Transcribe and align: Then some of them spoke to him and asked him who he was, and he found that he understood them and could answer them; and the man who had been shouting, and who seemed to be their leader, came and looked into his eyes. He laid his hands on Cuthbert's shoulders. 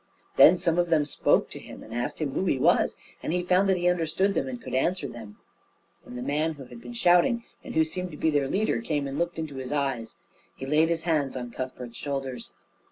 Then 0.35 0.57
some 0.57 0.79
of 0.79 0.89
them 0.89 1.05
spoke 1.05 1.51
to 1.51 1.59
him 1.59 1.83
and 1.83 1.93
asked 1.93 2.17
him 2.17 2.31
who 2.31 2.45
he 2.45 2.57
was, 2.57 2.95
and 3.21 3.31
he 3.31 3.43
found 3.43 3.69
that 3.69 3.77
he 3.77 3.87
understood 3.87 4.33
them 4.33 4.47
and 4.47 4.59
could 4.59 4.73
answer 4.73 5.07
them; 5.07 5.37
and 6.03 6.17
the 6.17 6.23
man 6.23 6.53
who 6.53 6.65
had 6.65 6.81
been 6.81 6.93
shouting, 6.93 7.43
and 7.63 7.75
who 7.75 7.83
seemed 7.83 8.09
to 8.09 8.17
be 8.17 8.31
their 8.31 8.47
leader, 8.47 8.81
came 8.81 9.07
and 9.07 9.19
looked 9.19 9.37
into 9.37 9.57
his 9.57 9.71
eyes. 9.71 10.15
He 10.55 10.65
laid 10.65 10.89
his 10.89 11.03
hands 11.03 11.37
on 11.37 11.51
Cuthbert's 11.51 11.97
shoulders. 11.97 12.51